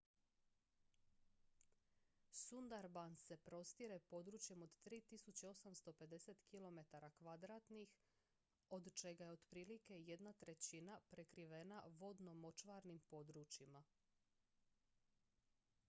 sundarbans 2.43 3.25
se 3.29 3.37
prostire 3.49 3.99
područjem 4.13 4.63
od 4.67 4.73
3.850 4.85 6.41
km² 6.47 7.87
od 8.69 8.89
čega 8.93 9.23
je 9.23 9.31
otprilike 9.31 9.99
jedna 10.01 10.33
trećina 10.33 10.99
prekrivena 11.09 11.83
vodno-močvarnim 11.87 12.99
područjima 13.09 13.83